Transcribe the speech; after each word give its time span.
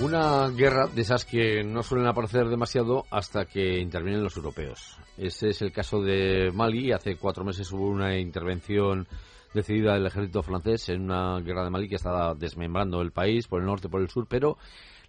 Una 0.00 0.48
guerra 0.48 0.86
de 0.86 1.02
esas 1.02 1.26
que 1.26 1.62
no 1.62 1.82
suelen 1.82 2.06
aparecer 2.06 2.48
demasiado 2.48 3.04
hasta 3.10 3.44
que 3.44 3.78
intervienen 3.80 4.24
los 4.24 4.34
europeos. 4.34 4.96
Ese 5.18 5.50
es 5.50 5.60
el 5.60 5.72
caso 5.72 6.00
de 6.00 6.50
Mali. 6.54 6.90
Hace 6.90 7.16
cuatro 7.16 7.44
meses 7.44 7.70
hubo 7.70 7.86
una 7.86 8.18
intervención 8.18 9.06
decidida 9.52 9.92
del 9.92 10.06
ejército 10.06 10.42
francés 10.42 10.88
en 10.88 11.02
una 11.02 11.38
guerra 11.40 11.64
de 11.64 11.70
Mali 11.70 11.86
que 11.86 11.96
estaba 11.96 12.34
desmembrando 12.34 13.02
el 13.02 13.12
país 13.12 13.46
por 13.46 13.60
el 13.60 13.66
norte 13.66 13.90
por 13.90 14.00
el 14.00 14.08
sur, 14.08 14.26
pero 14.26 14.56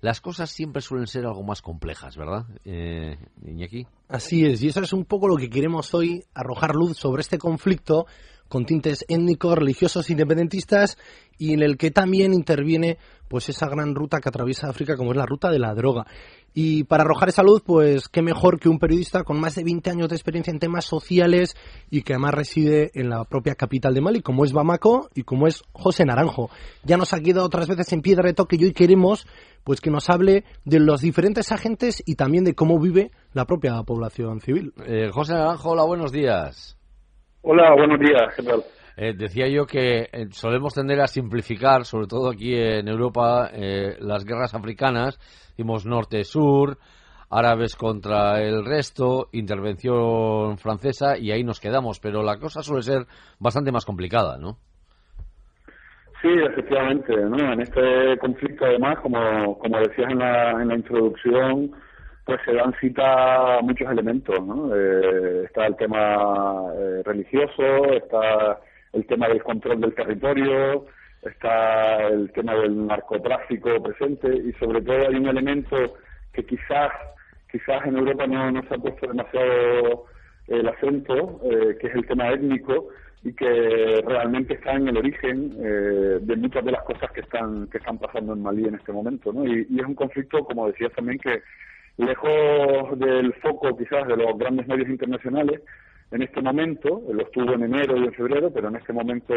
las 0.01 0.19
cosas 0.19 0.49
siempre 0.49 0.81
suelen 0.81 1.07
ser 1.07 1.25
algo 1.25 1.43
más 1.43 1.61
complejas, 1.61 2.17
¿verdad, 2.17 2.45
eh, 2.65 3.17
Iñaki? 3.45 3.87
Así 4.09 4.45
es, 4.45 4.61
y 4.61 4.67
eso 4.67 4.81
es 4.81 4.91
un 4.91 5.05
poco 5.05 5.29
lo 5.29 5.37
que 5.37 5.49
queremos 5.49 5.93
hoy, 5.93 6.25
arrojar 6.33 6.75
luz 6.75 6.97
sobre 6.97 7.21
este 7.21 7.37
conflicto 7.37 8.07
con 8.51 8.65
tintes 8.65 9.05
étnicos, 9.07 9.57
religiosos, 9.57 10.09
independentistas 10.09 10.97
y 11.37 11.53
en 11.53 11.63
el 11.63 11.77
que 11.77 11.89
también 11.89 12.33
interviene 12.33 12.97
pues 13.29 13.47
esa 13.47 13.69
gran 13.69 13.95
ruta 13.95 14.19
que 14.19 14.27
atraviesa 14.27 14.67
África 14.67 14.97
como 14.97 15.11
es 15.11 15.17
la 15.17 15.25
ruta 15.25 15.49
de 15.49 15.57
la 15.57 15.73
droga. 15.73 16.05
Y 16.53 16.83
para 16.83 17.03
arrojar 17.03 17.29
esa 17.29 17.43
luz, 17.43 17.61
pues 17.65 18.09
qué 18.09 18.21
mejor 18.21 18.59
que 18.59 18.67
un 18.67 18.77
periodista 18.77 19.23
con 19.23 19.39
más 19.39 19.55
de 19.55 19.63
20 19.63 19.89
años 19.89 20.09
de 20.09 20.17
experiencia 20.17 20.51
en 20.51 20.59
temas 20.59 20.83
sociales 20.83 21.55
y 21.89 22.01
que 22.01 22.11
además 22.11 22.33
reside 22.33 22.91
en 22.93 23.09
la 23.09 23.23
propia 23.23 23.55
capital 23.55 23.93
de 23.93 24.01
Mali, 24.01 24.21
como 24.21 24.43
es 24.43 24.51
Bamako 24.51 25.09
y 25.15 25.23
como 25.23 25.47
es 25.47 25.63
José 25.71 26.03
Naranjo. 26.03 26.49
Ya 26.83 26.97
nos 26.97 27.13
ha 27.13 27.21
quedado 27.21 27.45
otras 27.45 27.69
veces 27.69 27.93
en 27.93 28.01
piedra 28.01 28.27
de 28.27 28.33
toque 28.33 28.57
y 28.59 28.65
hoy 28.65 28.73
queremos 28.73 29.25
pues 29.63 29.79
que 29.79 29.91
nos 29.91 30.09
hable 30.09 30.43
de 30.65 30.81
los 30.81 30.99
diferentes 30.99 31.53
agentes 31.53 32.03
y 32.05 32.15
también 32.15 32.43
de 32.43 32.53
cómo 32.53 32.79
vive 32.79 33.11
la 33.31 33.45
propia 33.45 33.81
población 33.83 34.41
civil. 34.41 34.73
Eh, 34.85 35.09
José 35.09 35.35
Naranjo, 35.35 35.69
hola, 35.69 35.85
buenos 35.85 36.11
días. 36.11 36.75
Hola, 37.43 37.73
buenos 37.73 37.99
días, 37.99 38.35
¿qué 38.35 38.43
tal? 38.43 38.61
Eh, 38.95 39.13
decía 39.17 39.47
yo 39.47 39.65
que 39.65 40.09
eh, 40.11 40.27
solemos 40.29 40.75
tender 40.75 41.01
a 41.01 41.07
simplificar, 41.07 41.85
sobre 41.85 42.05
todo 42.05 42.29
aquí 42.29 42.53
en 42.53 42.87
Europa, 42.87 43.49
eh, 43.51 43.95
las 43.99 44.25
guerras 44.25 44.53
africanas. 44.53 45.17
Decimos 45.49 45.87
norte-sur, 45.87 46.77
árabes 47.31 47.75
contra 47.75 48.39
el 48.43 48.63
resto, 48.63 49.29
intervención 49.31 50.59
francesa 50.59 51.17
y 51.17 51.31
ahí 51.31 51.43
nos 51.43 51.59
quedamos. 51.59 51.99
Pero 51.99 52.21
la 52.21 52.37
cosa 52.37 52.61
suele 52.61 52.83
ser 52.83 53.07
bastante 53.39 53.71
más 53.71 53.85
complicada, 53.85 54.37
¿no? 54.37 54.57
Sí, 56.21 56.29
efectivamente. 56.47 57.15
¿no? 57.15 57.53
En 57.53 57.61
este 57.61 58.19
conflicto, 58.19 58.65
además, 58.65 58.99
como, 59.01 59.57
como 59.57 59.79
decías 59.79 60.11
en 60.11 60.19
la, 60.19 60.51
en 60.61 60.67
la 60.67 60.75
introducción, 60.75 61.71
pues 62.25 62.39
se 62.45 62.53
dan 62.53 62.73
cita 62.79 63.59
muchos 63.61 63.89
elementos. 63.89 64.45
¿no? 64.45 64.75
Eh, 64.75 65.43
está 65.45 65.67
el 65.67 65.75
tema 65.75 66.65
eh, 66.75 67.01
religioso, 67.03 67.93
está 67.93 68.59
el 68.93 69.05
tema 69.05 69.27
del 69.27 69.43
control 69.43 69.81
del 69.81 69.95
territorio, 69.95 70.85
está 71.23 72.07
el 72.07 72.31
tema 72.31 72.55
del 72.55 72.87
narcotráfico 72.87 73.81
presente 73.81 74.33
y 74.35 74.53
sobre 74.53 74.81
todo 74.81 75.07
hay 75.07 75.15
un 75.15 75.27
elemento 75.27 75.95
que 76.33 76.45
quizás 76.45 76.91
quizás 77.51 77.85
en 77.85 77.97
Europa 77.97 78.25
no, 78.27 78.51
no 78.51 78.61
se 78.63 78.75
ha 78.75 78.77
puesto 78.77 79.07
demasiado 79.07 80.05
el 80.47 80.67
acento, 80.67 81.41
eh, 81.43 81.77
que 81.79 81.87
es 81.87 81.95
el 81.95 82.05
tema 82.07 82.29
étnico 82.29 82.87
y 83.23 83.33
que 83.33 84.01
realmente 84.05 84.55
está 84.55 84.73
en 84.73 84.87
el 84.87 84.97
origen 84.97 85.53
eh, 85.59 86.19
de 86.21 86.35
muchas 86.37 86.65
de 86.65 86.71
las 86.71 86.83
cosas 86.83 87.11
que 87.11 87.21
están 87.21 87.67
que 87.67 87.77
están 87.77 87.97
pasando 87.99 88.33
en 88.33 88.41
Malí 88.41 88.65
en 88.65 88.75
este 88.75 88.91
momento, 88.91 89.31
¿no? 89.31 89.45
Y, 89.45 89.67
y 89.69 89.79
es 89.79 89.85
un 89.85 89.95
conflicto, 89.95 90.43
como 90.43 90.67
decías 90.67 90.91
también, 90.93 91.19
que 91.19 91.41
lejos 91.97 92.97
del 92.99 93.33
foco 93.35 93.77
quizás 93.77 94.07
de 94.07 94.17
los 94.17 94.37
grandes 94.37 94.67
medios 94.67 94.89
internacionales, 94.89 95.61
en 96.11 96.21
este 96.21 96.41
momento, 96.41 97.01
lo 97.11 97.21
estuvo 97.21 97.53
en 97.53 97.63
enero 97.63 97.95
y 97.95 98.03
en 98.03 98.13
febrero, 98.13 98.51
pero 98.51 98.67
en 98.67 98.75
este 98.75 98.91
momento 98.91 99.33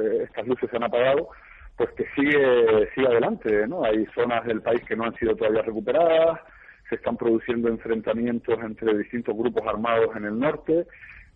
eh, 0.00 0.22
estas 0.22 0.46
luces 0.46 0.70
se 0.70 0.76
han 0.76 0.84
apagado, 0.84 1.30
pues 1.76 1.90
que 1.92 2.06
sigue, 2.14 2.88
sigue 2.94 3.08
adelante, 3.08 3.66
¿no? 3.66 3.84
Hay 3.84 4.06
zonas 4.14 4.44
del 4.46 4.62
país 4.62 4.82
que 4.84 4.94
no 4.94 5.04
han 5.04 5.14
sido 5.16 5.34
todavía 5.34 5.62
recuperadas, 5.62 6.40
se 6.88 6.94
están 6.94 7.16
produciendo 7.16 7.68
enfrentamientos 7.68 8.56
entre 8.62 8.96
distintos 8.98 9.36
grupos 9.36 9.66
armados 9.66 10.14
en 10.14 10.26
el 10.26 10.38
norte, 10.38 10.86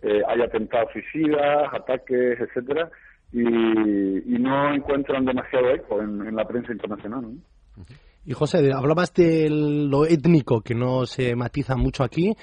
eh, 0.03 0.23
hay 0.29 0.41
atentados 0.41 0.93
suicidas, 0.93 1.73
ataques, 1.73 2.39
etcétera, 2.39 2.89
y, 3.33 3.41
y 3.41 4.39
no 4.39 4.73
encuentran 4.73 5.25
demasiado 5.25 5.71
eco 5.71 6.01
en, 6.01 6.29
en 6.29 6.37
la 6.37 6.47
prensa 6.47 6.71
internacional. 6.71 7.23
¿no? 7.23 7.85
Y 8.27 8.33
José, 8.33 8.73
hablabas 8.73 9.15
de 9.15 9.49
lo 9.49 10.05
étnico, 10.05 10.61
que 10.61 10.75
no 10.75 11.07
se 11.07 11.37
matiza 11.37 11.77
mucho 11.77 12.03
aquí, 12.03 12.35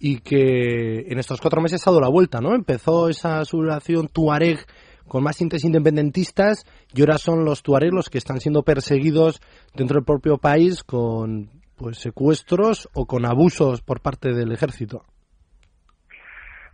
y 0.00 0.18
que 0.18 1.06
en 1.08 1.18
estos 1.18 1.40
cuatro 1.40 1.60
meses 1.60 1.86
ha 1.86 1.90
dado 1.90 2.00
la 2.00 2.08
vuelta, 2.08 2.40
¿no? 2.40 2.54
Empezó 2.54 3.08
esa 3.08 3.44
sublevación 3.44 4.08
tuareg 4.08 4.66
con 5.06 5.22
más 5.22 5.36
tintes 5.36 5.64
independentistas 5.64 6.64
y 6.94 7.00
ahora 7.00 7.18
son 7.18 7.44
los 7.44 7.62
tuareg 7.62 7.92
los 7.92 8.10
que 8.10 8.18
están 8.18 8.40
siendo 8.40 8.62
perseguidos 8.62 9.40
dentro 9.74 9.96
del 9.96 10.04
propio 10.04 10.38
país 10.38 10.82
con 10.84 11.50
pues 11.76 11.98
secuestros 11.98 12.88
o 12.92 13.06
con 13.06 13.24
abusos 13.24 13.80
por 13.80 14.00
parte 14.00 14.34
del 14.34 14.52
ejército. 14.52 15.04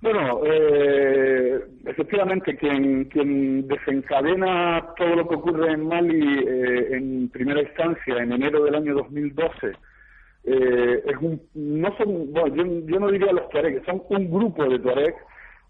Bueno, 0.04 0.40
eh, 0.44 1.64
efectivamente, 1.86 2.54
quien, 2.58 3.06
quien 3.06 3.66
desencadena 3.66 4.86
todo 4.98 5.16
lo 5.16 5.26
que 5.26 5.34
ocurre 5.34 5.72
en 5.72 5.88
Mali 5.88 6.44
eh, 6.46 6.88
en 6.90 7.30
primera 7.30 7.62
instancia, 7.62 8.18
en 8.18 8.32
enero 8.32 8.62
del 8.64 8.74
año 8.74 8.96
2012, 8.96 9.72
eh, 10.44 11.02
es 11.06 11.16
un, 11.22 11.40
no 11.54 11.96
son, 11.96 12.30
bueno, 12.34 12.54
yo, 12.54 12.64
yo 12.86 13.00
no 13.00 13.10
diría 13.10 13.32
los 13.32 13.48
Tuareg, 13.48 13.82
son 13.86 14.02
un 14.10 14.30
grupo 14.30 14.68
de 14.68 14.78
Tuareg, 14.78 15.14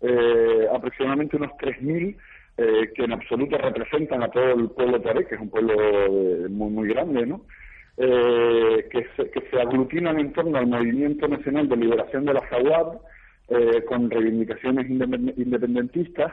eh, 0.01 0.67
aproximadamente 0.75 1.37
unos 1.37 1.53
3.000, 1.53 2.17
eh, 2.59 2.91
que 2.93 3.05
en 3.05 3.13
absoluto 3.13 3.57
representan 3.57 4.25
a 4.25 4.33
todo 4.33 4.51
el 4.51 4.69
pueblo 4.71 5.01
Tuareg, 5.01 5.29
que 5.29 5.37
es 5.37 5.41
un 5.41 5.51
pueblo 5.51 5.75
eh, 5.79 6.49
muy, 6.51 6.71
muy 6.71 6.89
grande, 6.89 7.25
¿no? 7.25 7.43
Que, 7.97 9.07
se, 9.17 9.31
que 9.31 9.49
se 9.49 9.61
aglutinan 9.61 10.19
en 10.19 10.33
torno 10.33 10.59
al 10.59 10.67
Movimiento 10.67 11.29
Nacional 11.29 11.69
de 11.69 11.77
Liberación 11.77 12.25
de 12.25 12.35
la 12.35 12.43
Zawad, 12.49 12.99
eh, 13.49 13.85
con 13.87 14.11
reivindicaciones 14.11 14.89
independentistas, 14.89 16.33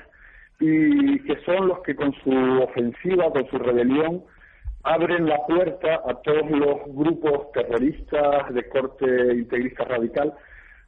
y 0.60 1.20
que 1.20 1.38
son 1.46 1.68
los 1.70 1.80
que 1.80 1.96
con 1.96 2.14
su 2.24 2.32
ofensiva, 2.62 3.32
con 3.32 3.50
su 3.50 3.58
rebelión, 3.58 4.24
abren 4.84 5.28
la 5.28 5.46
puerta 5.46 6.02
a 6.08 6.14
todos 6.22 6.50
los 6.50 6.78
grupos 6.88 7.52
terroristas 7.52 8.54
de 8.54 8.68
corte 8.70 9.06
integrista 9.34 9.84
radical, 9.86 10.34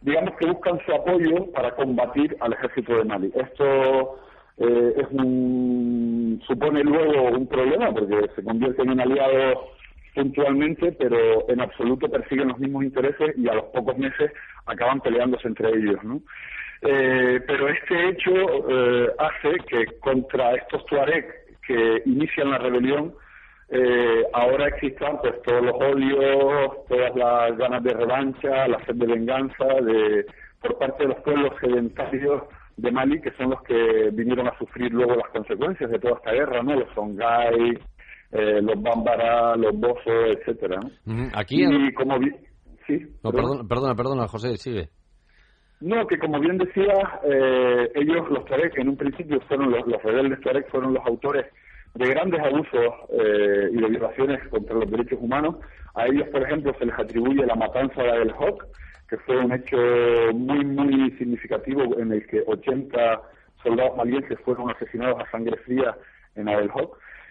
digamos 0.01 0.35
que 0.35 0.47
buscan 0.47 0.79
su 0.85 0.93
apoyo 0.93 1.51
para 1.51 1.75
combatir 1.75 2.35
al 2.39 2.53
ejército 2.53 2.97
de 2.97 3.03
Mali. 3.05 3.31
Esto 3.35 4.19
eh, 4.57 4.93
es 4.97 5.07
un, 5.11 6.41
supone 6.47 6.83
luego 6.83 7.29
un 7.29 7.47
problema 7.47 7.91
porque 7.91 8.29
se 8.35 8.43
convierten 8.43 8.91
en 8.91 8.99
aliados 8.99 9.57
puntualmente, 10.13 10.91
pero 10.93 11.49
en 11.49 11.61
absoluto 11.61 12.09
persiguen 12.09 12.49
los 12.49 12.59
mismos 12.59 12.83
intereses 12.83 13.35
y 13.37 13.47
a 13.47 13.55
los 13.55 13.65
pocos 13.65 13.97
meses 13.97 14.31
acaban 14.65 15.01
peleándose 15.01 15.47
entre 15.47 15.69
ellos, 15.69 16.03
¿no? 16.03 16.21
Eh, 16.81 17.39
pero 17.47 17.69
este 17.69 18.09
hecho 18.09 18.31
eh, 18.69 19.09
hace 19.17 19.57
que 19.67 19.99
contra 19.99 20.53
estos 20.55 20.85
tuareg 20.85 21.25
que 21.65 22.01
inician 22.05 22.51
la 22.51 22.57
rebelión 22.57 23.13
eh, 23.69 24.23
ahora 24.33 24.67
existan 24.67 25.19
pues 25.21 25.41
todos 25.43 25.63
los 25.63 25.75
odios, 25.75 26.85
todas 26.87 27.15
las 27.15 27.57
ganas 27.57 27.83
de 27.83 27.93
revancha, 27.93 28.67
la 28.67 28.83
sed 28.85 28.95
de 28.95 29.07
venganza 29.07 29.65
de 29.81 30.25
por 30.61 30.77
parte 30.77 31.03
de 31.03 31.09
los 31.09 31.19
pueblos 31.21 31.53
sedentarios 31.59 32.43
de 32.77 32.91
Mali, 32.91 33.21
que 33.21 33.31
son 33.31 33.49
los 33.49 33.61
que 33.63 34.09
vinieron 34.13 34.47
a 34.47 34.57
sufrir 34.57 34.91
luego 34.93 35.15
las 35.15 35.29
consecuencias 35.29 35.89
de 35.89 35.99
toda 35.99 36.15
esta 36.15 36.31
guerra, 36.33 36.61
¿no? 36.61 36.75
Los 36.75 36.93
Songhai, 36.93 37.79
eh, 38.33 38.61
los 38.61 38.81
Bambara, 38.81 39.55
los 39.55 39.77
Bozo, 39.79 40.25
etcétera. 40.27 40.79
Aquí. 41.33 41.63
Y 41.63 41.93
como 41.93 42.19
vi... 42.19 42.31
sí. 42.87 42.99
No, 43.23 43.31
perdona, 43.31 43.63
perdona, 43.67 43.95
perdona, 43.95 44.27
José, 44.27 44.57
sigue. 44.57 44.89
No, 45.81 46.07
que 46.07 46.17
como 46.17 46.39
bien 46.39 46.57
decía, 46.57 47.19
eh, 47.25 47.91
ellos, 47.95 48.29
los 48.29 48.45
Tuareg, 48.45 48.71
en 48.79 48.89
un 48.89 48.97
principio 48.97 49.39
fueron 49.41 49.69
los, 49.69 49.85
los 49.85 50.01
rebeldes 50.01 50.39
Tuareg, 50.39 50.67
fueron 50.69 50.93
los 50.93 51.05
autores 51.05 51.45
de 51.93 52.09
grandes 52.09 52.39
abusos 52.41 52.93
eh, 53.11 53.69
y 53.71 53.81
de 53.81 53.89
violaciones 53.89 54.47
contra 54.47 54.75
los 54.75 54.89
derechos 54.89 55.19
humanos. 55.21 55.57
A 55.93 56.07
ellos, 56.07 56.27
por 56.29 56.41
ejemplo, 56.41 56.73
se 56.79 56.85
les 56.85 56.97
atribuye 56.97 57.45
la 57.45 57.55
matanza 57.55 58.01
de 58.01 58.21
El 58.23 58.31
Hoc, 58.31 58.65
que 59.09 59.17
fue 59.17 59.37
un 59.37 59.51
hecho 59.51 59.77
muy, 60.33 60.65
muy 60.65 61.11
significativo 61.17 61.99
en 61.99 62.13
el 62.13 62.25
que 62.27 62.43
80 62.47 63.21
soldados 63.61 63.97
malienses 63.97 64.39
fueron 64.39 64.71
asesinados 64.71 65.19
a 65.19 65.29
sangre 65.31 65.57
fría 65.57 65.95
en 66.35 66.49
Abel 66.49 66.71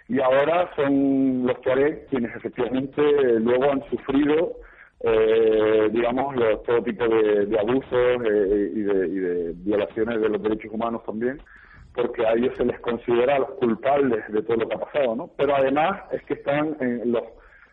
y 0.09 0.21
ahora 0.21 0.71
son 0.77 1.47
los 1.47 1.61
Tuareg 1.61 2.07
quienes 2.07 2.35
efectivamente 2.37 3.03
luego 3.41 3.71
han 3.71 3.83
sufrido 3.91 4.53
eh, 5.05 5.89
digamos 5.93 6.35
todo 6.65 6.83
tipo 6.83 7.09
de, 7.09 7.59
abusos 7.59 8.23
eh, 8.25 8.73
y 8.75 8.81
de 8.81 9.53
violaciones 9.57 10.21
de 10.21 10.29
los 10.29 10.43
derechos 10.43 10.73
humanos 10.73 11.03
también 11.05 11.41
porque 11.95 12.27
a 12.27 12.33
ellos 12.33 12.55
se 12.57 12.65
les 12.65 12.79
considera 12.81 13.39
los 13.39 13.51
culpables 13.53 14.21
de 14.29 14.43
todo 14.43 14.57
lo 14.57 14.69
que 14.69 14.75
ha 14.75 14.81
pasado, 14.81 15.15
¿no? 15.15 15.31
Pero 15.37 15.55
además 15.55 16.01
es 16.13 16.23
que 16.25 16.35
están 16.35 16.77
en 16.81 17.13
los 17.13 17.25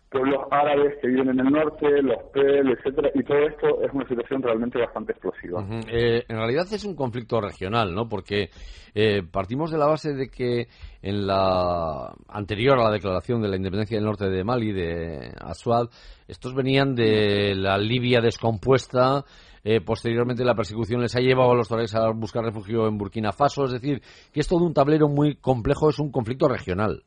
pueblos 0.09 0.39
árabes 0.49 0.97
que 1.01 1.07
viven 1.07 1.29
en 1.29 1.39
el 1.39 1.51
norte, 1.51 2.01
los 2.01 2.17
PEL, 2.33 2.71
etcétera, 2.71 3.11
y 3.13 3.23
todo 3.23 3.37
esto 3.37 3.81
es 3.83 3.93
una 3.93 4.07
situación 4.07 4.41
realmente 4.41 4.79
bastante 4.79 5.11
explosiva. 5.11 5.63
Eh, 5.87 6.23
en 6.27 6.37
realidad 6.37 6.65
es 6.71 6.83
un 6.83 6.95
conflicto 6.95 7.39
regional, 7.39 7.93
¿no? 7.93 8.09
Porque 8.09 8.49
eh, 8.95 9.21
partimos 9.29 9.71
de 9.71 9.77
la 9.77 9.85
base 9.85 10.13
de 10.13 10.29
que 10.29 10.67
en 11.01 11.27
la 11.27 12.11
anterior 12.27 12.79
a 12.79 12.85
la 12.85 12.91
declaración 12.91 13.41
de 13.41 13.49
la 13.49 13.57
independencia 13.57 13.97
del 13.97 14.05
norte 14.05 14.29
de 14.29 14.43
Mali, 14.43 14.71
de 14.71 15.31
Aswad, 15.39 15.89
estos 16.27 16.55
venían 16.55 16.95
de 16.95 17.53
la 17.55 17.77
Libia 17.77 18.19
descompuesta. 18.19 19.23
Eh, 19.63 19.81
posteriormente 19.81 20.43
la 20.43 20.55
persecución 20.55 21.01
les 21.01 21.15
ha 21.15 21.19
llevado 21.19 21.51
a 21.51 21.55
los 21.55 21.67
tuaregs 21.67 21.93
a 21.93 22.09
buscar 22.11 22.43
refugio 22.43 22.87
en 22.87 22.97
Burkina 22.97 23.31
Faso, 23.31 23.65
es 23.65 23.73
decir, 23.73 24.01
que 24.31 24.39
es 24.39 24.47
todo 24.47 24.63
un 24.63 24.73
tablero 24.73 25.09
muy 25.09 25.35
complejo, 25.35 25.89
es 25.89 25.99
un 25.99 26.11
conflicto 26.11 26.47
regional. 26.47 27.03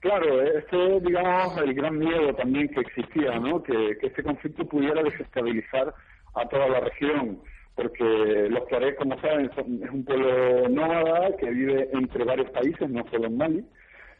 Claro, 0.00 0.40
este 0.42 0.96
es, 0.96 1.02
digamos, 1.02 1.58
el 1.58 1.74
gran 1.74 1.98
miedo 1.98 2.34
también 2.34 2.68
que 2.68 2.80
existía, 2.80 3.38
¿no? 3.38 3.62
Que, 3.62 3.98
este 4.00 4.22
conflicto 4.22 4.64
pudiera 4.64 5.02
desestabilizar 5.02 5.94
a 6.34 6.48
toda 6.48 6.68
la 6.68 6.80
región, 6.80 7.38
porque 7.74 8.48
los 8.48 8.66
Tuareg, 8.68 8.96
como 8.96 9.20
saben, 9.20 9.50
es 9.50 9.90
un 9.90 10.04
pueblo 10.06 10.70
nómada 10.70 11.36
que 11.36 11.50
vive 11.50 11.90
entre 11.92 12.24
varios 12.24 12.50
países, 12.50 12.88
no 12.88 13.04
solo 13.10 13.26
en 13.26 13.36
Mali, 13.36 13.64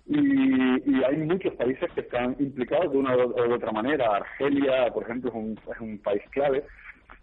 y, 0.06 1.02
hay 1.02 1.16
muchos 1.16 1.54
países 1.54 1.90
que 1.92 2.02
están 2.02 2.36
implicados 2.38 2.92
de 2.92 2.98
una 2.98 3.16
u 3.16 3.54
otra 3.54 3.72
manera. 3.72 4.16
Argelia, 4.16 4.92
por 4.92 5.04
ejemplo, 5.04 5.30
es 5.30 5.36
un, 5.36 5.58
es 5.72 5.80
un 5.80 5.98
país 5.98 6.22
clave, 6.30 6.62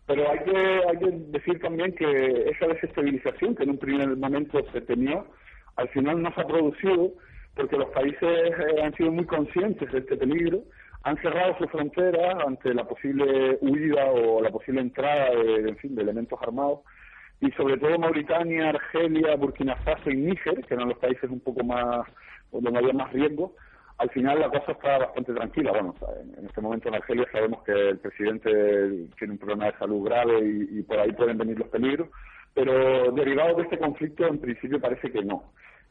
pero 0.07 0.31
hay 0.31 0.39
que, 0.39 0.57
hay 0.57 0.97
que 0.97 1.11
decir 1.37 1.59
también 1.59 1.93
que 1.93 2.49
esa 2.49 2.65
desestabilización 2.67 3.55
que 3.55 3.63
en 3.63 3.71
un 3.71 3.77
primer 3.77 4.17
momento 4.17 4.65
se 4.71 4.81
tenía, 4.81 5.23
al 5.75 5.89
final 5.89 6.23
no 6.23 6.33
se 6.33 6.41
ha 6.41 6.47
producido 6.47 7.13
porque 7.55 7.77
los 7.77 7.89
países 7.89 8.21
eh, 8.21 8.81
han 8.83 8.93
sido 8.95 9.11
muy 9.11 9.25
conscientes 9.25 9.91
de 9.91 9.99
este 9.99 10.17
peligro, 10.17 10.63
han 11.03 11.17
cerrado 11.21 11.57
sus 11.57 11.69
fronteras 11.71 12.35
ante 12.45 12.73
la 12.73 12.85
posible 12.85 13.57
huida 13.61 14.05
o 14.11 14.41
la 14.41 14.49
posible 14.49 14.81
entrada 14.81 15.29
de, 15.29 15.69
en 15.69 15.77
fin, 15.77 15.95
de 15.95 16.01
elementos 16.01 16.39
armados, 16.41 16.79
y 17.39 17.51
sobre 17.51 17.77
todo 17.77 17.97
Mauritania, 17.99 18.69
Argelia, 18.69 19.35
Burkina 19.35 19.75
Faso 19.77 20.09
y 20.09 20.15
Níger, 20.15 20.65
que 20.65 20.73
eran 20.73 20.89
los 20.89 20.97
países 20.97 21.29
un 21.29 21.39
poco 21.39 21.63
más, 21.63 22.05
donde 22.51 22.79
había 22.79 22.93
más 22.93 23.13
riesgo, 23.13 23.55
al 23.99 24.09
final 24.09 24.39
la 24.39 24.49
cosa 24.49 24.73
está 24.73 24.97
bastante 24.99 25.33
tranquila. 25.33 25.71
Bueno, 25.71 25.95
en 26.37 26.45
este 26.45 26.61
momento 26.61 26.89
en 26.89 26.95
Argelia 26.95 27.25
sabemos 27.31 27.63
que 27.63 27.71
el 27.71 27.99
presidente 27.99 28.49
tiene 29.17 29.33
un 29.33 29.39
problema 29.39 29.65
de 29.65 29.77
salud 29.77 30.05
grave 30.05 30.39
y, 30.39 30.79
y 30.79 30.83
por 30.83 30.99
ahí 30.99 31.11
pueden 31.13 31.37
venir 31.37 31.57
los 31.57 31.69
peligros, 31.69 32.09
pero 32.53 33.11
derivado 33.11 33.55
de 33.55 33.63
este 33.63 33.77
conflicto 33.77 34.25
en 34.25 34.39
principio 34.39 34.79
parece 34.79 35.11
que 35.11 35.23
no. 35.23 35.43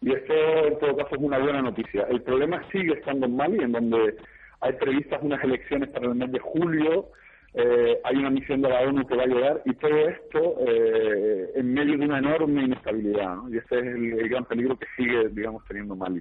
Y 0.02 0.12
esto, 0.12 0.34
en 0.34 0.78
todo 0.78 0.96
caso, 0.96 1.16
es 1.16 1.22
una 1.22 1.38
buena 1.38 1.62
noticia. 1.62 2.06
El 2.10 2.22
problema 2.22 2.62
sigue 2.70 2.92
estando 2.92 3.26
en 3.26 3.36
Mali, 3.36 3.62
en 3.62 3.72
donde 3.72 4.16
hay 4.60 4.72
previstas 4.74 5.22
unas 5.22 5.42
elecciones 5.42 5.90
para 5.90 6.06
el 6.06 6.14
mes 6.14 6.30
de 6.32 6.38
julio, 6.38 7.08
eh, 7.54 7.98
hay 8.04 8.16
una 8.16 8.30
misión 8.30 8.60
de 8.60 8.68
la 8.68 8.80
ONU 8.80 9.06
que 9.06 9.16
va 9.16 9.22
a 9.22 9.26
llegar, 9.26 9.62
y 9.64 9.74
todo 9.74 9.96
esto 10.08 10.56
eh, 10.66 11.52
en 11.54 11.72
medio 11.72 11.96
de 11.96 12.04
una 12.04 12.18
enorme 12.18 12.64
inestabilidad. 12.64 13.36
Y 13.50 13.56
ese 13.56 13.78
es 13.78 13.84
el, 13.84 14.28
gran 14.28 14.44
peligro 14.44 14.76
que 14.76 14.86
sigue, 14.96 15.28
digamos, 15.30 15.64
teniendo 15.66 15.96
Mali. 15.96 16.20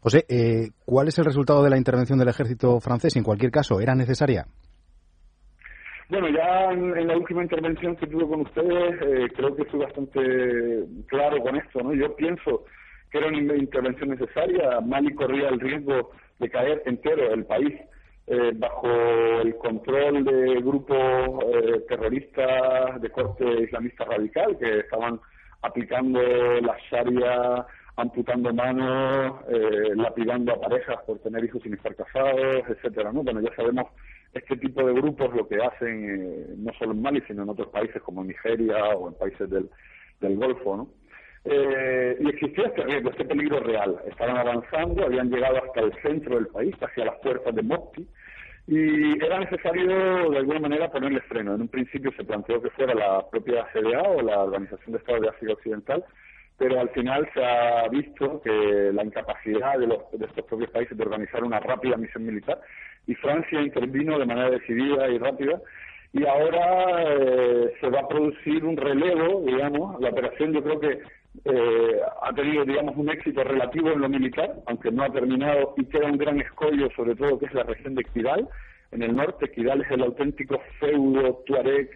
José, 0.00 0.24
eh, 0.28 0.70
¿cuál 0.84 1.08
es 1.08 1.18
el 1.18 1.26
resultado 1.26 1.62
de 1.62 1.70
la 1.70 1.76
intervención 1.76 2.18
del 2.18 2.28
ejército 2.28 2.80
francés? 2.80 3.14
En 3.16 3.22
cualquier 3.22 3.52
caso, 3.52 3.80
¿era 3.80 3.94
necesaria? 3.94 4.46
Bueno, 6.08 6.28
ya 6.28 6.72
en, 6.72 7.06
la 7.06 7.16
última 7.16 7.42
intervención 7.42 7.96
que 7.96 8.06
tuve 8.06 8.26
con 8.26 8.40
ustedes, 8.42 9.00
eh, 9.00 9.28
creo 9.34 9.56
que 9.56 9.64
fui 9.64 9.80
bastante 9.80 10.20
claro 11.06 11.40
con 11.42 11.56
esto, 11.56 11.82
¿no? 11.82 11.94
Yo 11.94 12.14
pienso 12.16 12.64
que 13.12 13.18
era 13.18 13.28
una 13.28 13.56
intervención 13.56 14.08
necesaria. 14.08 14.80
Mali 14.80 15.14
corría 15.14 15.50
el 15.50 15.60
riesgo 15.60 16.10
de 16.38 16.50
caer 16.50 16.82
entero 16.86 17.32
el 17.34 17.44
país 17.44 17.74
eh, 18.26 18.52
bajo 18.54 18.88
el 19.42 19.54
control 19.56 20.24
de 20.24 20.60
grupos 20.62 20.98
eh, 20.98 21.84
terroristas 21.88 23.00
de 23.02 23.10
corte 23.10 23.44
islamista 23.64 24.04
radical 24.04 24.56
que 24.58 24.78
estaban 24.78 25.20
aplicando 25.60 26.20
la 26.20 26.76
sharia, 26.90 27.66
amputando 27.96 28.52
manos, 28.54 29.42
eh, 29.48 29.92
lapidando 29.94 30.52
a 30.52 30.60
parejas 30.60 30.96
por 31.06 31.18
tener 31.18 31.44
hijos 31.44 31.62
sin 31.62 31.74
estar 31.74 31.94
casados, 31.94 32.64
etcétera, 32.68 33.12
¿no? 33.12 33.22
Bueno, 33.22 33.40
ya 33.40 33.54
sabemos 33.54 33.86
este 34.32 34.56
tipo 34.56 34.84
de 34.86 34.94
grupos 34.94 35.34
lo 35.36 35.46
que 35.46 35.62
hacen 35.62 36.04
eh, 36.08 36.54
no 36.56 36.72
solo 36.78 36.92
en 36.92 37.02
Mali, 37.02 37.22
sino 37.28 37.42
en 37.42 37.50
otros 37.50 37.68
países 37.68 38.00
como 38.02 38.24
Nigeria 38.24 38.82
o 38.96 39.08
en 39.08 39.14
países 39.14 39.50
del, 39.50 39.68
del 40.20 40.36
Golfo, 40.36 40.76
¿no? 40.76 41.01
Eh, 41.44 42.16
y 42.20 42.28
existía 42.28 42.66
este 42.66 42.82
riesgo, 42.84 43.10
este 43.10 43.24
peligro 43.24 43.60
real. 43.60 44.00
Estaban 44.06 44.36
avanzando, 44.36 45.04
habían 45.04 45.30
llegado 45.30 45.56
hasta 45.64 45.80
el 45.80 45.92
centro 46.02 46.36
del 46.36 46.46
país, 46.48 46.74
hacia 46.80 47.06
las 47.06 47.18
puertas 47.18 47.54
de 47.54 47.62
Mopti, 47.62 48.06
y 48.68 49.24
era 49.24 49.40
necesario 49.40 50.30
de 50.30 50.38
alguna 50.38 50.60
manera 50.60 50.90
ponerle 50.90 51.20
freno. 51.22 51.54
En 51.54 51.62
un 51.62 51.68
principio 51.68 52.12
se 52.16 52.24
planteó 52.24 52.62
que 52.62 52.70
fuera 52.70 52.94
la 52.94 53.28
propia 53.28 53.66
CDA 53.72 54.02
o 54.02 54.22
la 54.22 54.44
Organización 54.44 54.92
de 54.92 54.98
Estados 54.98 55.22
de 55.22 55.28
África 55.30 55.54
Occidental, 55.54 56.04
pero 56.58 56.78
al 56.78 56.90
final 56.90 57.28
se 57.34 57.44
ha 57.44 57.88
visto 57.88 58.40
que 58.42 58.90
la 58.92 59.04
incapacidad 59.04 59.78
de, 59.78 59.88
los, 59.88 59.98
de 60.12 60.26
estos 60.26 60.44
propios 60.44 60.70
países 60.70 60.96
de 60.96 61.02
organizar 61.02 61.42
una 61.42 61.58
rápida 61.58 61.96
misión 61.96 62.24
militar 62.24 62.60
y 63.08 63.14
Francia 63.16 63.60
intervino 63.60 64.16
de 64.16 64.26
manera 64.26 64.50
decidida 64.50 65.08
y 65.08 65.18
rápida 65.18 65.60
y 66.12 66.24
ahora 66.24 67.04
eh, 67.08 67.72
se 67.80 67.88
va 67.88 68.00
a 68.00 68.08
producir 68.08 68.64
un 68.64 68.76
relevo, 68.76 69.42
digamos, 69.44 70.00
la 70.00 70.10
operación 70.10 70.52
yo 70.52 70.62
creo 70.62 70.78
que 70.78 71.00
eh, 71.44 72.00
ha 72.22 72.32
tenido, 72.34 72.64
digamos, 72.64 72.96
un 72.96 73.08
éxito 73.10 73.42
relativo 73.42 73.90
en 73.90 74.00
lo 74.00 74.08
militar, 74.08 74.54
aunque 74.66 74.90
no 74.90 75.02
ha 75.02 75.12
terminado 75.12 75.74
y 75.76 75.84
queda 75.86 76.06
un 76.06 76.18
gran 76.18 76.40
escollo, 76.40 76.90
sobre 76.94 77.14
todo 77.14 77.38
que 77.38 77.46
es 77.46 77.54
la 77.54 77.62
región 77.62 77.94
de 77.94 78.04
Kidal, 78.04 78.48
en 78.92 79.02
el 79.02 79.16
norte. 79.16 79.50
Kidal 79.50 79.80
es 79.80 79.90
el 79.90 80.02
auténtico 80.02 80.60
feudo 80.78 81.42
tuareg 81.46 81.90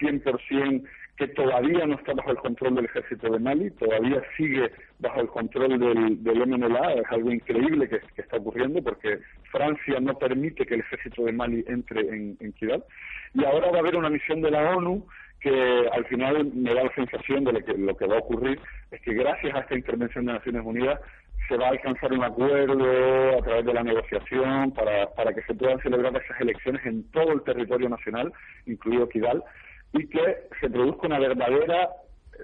100% 0.00 0.84
que 1.16 1.28
todavía 1.28 1.86
no 1.86 1.94
está 1.94 2.12
bajo 2.12 2.32
el 2.32 2.38
control 2.38 2.74
del 2.74 2.86
ejército 2.86 3.30
de 3.30 3.38
Mali, 3.38 3.70
todavía 3.70 4.20
sigue 4.36 4.72
bajo 4.98 5.20
el 5.20 5.28
control 5.28 5.78
del, 5.78 6.24
del 6.24 6.46
MNLA, 6.46 6.94
es 6.94 7.06
algo 7.10 7.30
increíble 7.30 7.88
que, 7.88 8.00
está 8.20 8.38
ocurriendo 8.38 8.82
porque 8.82 9.20
Francia 9.52 10.00
no 10.00 10.18
permite 10.18 10.66
que 10.66 10.74
el 10.74 10.80
ejército 10.80 11.24
de 11.24 11.32
Mali 11.32 11.64
entre 11.68 12.00
en, 12.00 12.36
en 12.40 12.52
Kidal. 12.54 12.82
Y 13.32 13.44
ahora 13.44 13.70
va 13.70 13.76
a 13.76 13.80
haber 13.80 13.94
una 13.94 14.10
misión 14.10 14.42
de 14.42 14.50
la 14.50 14.76
ONU 14.76 15.06
que 15.44 15.88
al 15.92 16.06
final 16.06 16.50
me 16.54 16.72
da 16.72 16.84
la 16.84 16.94
sensación 16.94 17.44
de 17.44 17.62
que 17.62 17.74
lo 17.74 17.94
que 17.94 18.06
va 18.06 18.16
a 18.16 18.20
ocurrir 18.20 18.58
es 18.90 18.98
que 19.02 19.12
gracias 19.12 19.54
a 19.54 19.60
esta 19.60 19.76
intervención 19.76 20.24
de 20.24 20.32
Naciones 20.32 20.62
Unidas 20.64 20.98
se 21.46 21.58
va 21.58 21.66
a 21.66 21.70
alcanzar 21.72 22.10
un 22.14 22.24
acuerdo 22.24 23.38
a 23.38 23.42
través 23.42 23.66
de 23.66 23.74
la 23.74 23.82
negociación 23.82 24.72
para, 24.72 25.10
para 25.10 25.34
que 25.34 25.42
se 25.42 25.52
puedan 25.52 25.78
celebrar 25.80 26.16
esas 26.16 26.40
elecciones 26.40 26.80
en 26.86 27.10
todo 27.10 27.32
el 27.32 27.42
territorio 27.42 27.90
nacional, 27.90 28.32
incluido 28.64 29.06
Kidal, 29.06 29.44
y 29.92 30.06
que 30.06 30.48
se 30.62 30.70
produzca 30.70 31.08
una 31.08 31.18
verdadera 31.18 31.90